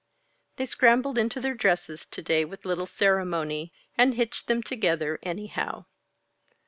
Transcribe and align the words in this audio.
They 0.55 0.65
scrambled 0.65 1.19
into 1.19 1.39
their 1.39 1.53
dresses 1.53 2.07
to 2.07 2.23
day 2.23 2.43
with 2.43 2.65
little 2.65 2.87
ceremony, 2.87 3.71
and 3.95 4.15
hitched 4.15 4.47
them 4.47 4.63
together 4.63 5.19
anyhow. 5.21 5.85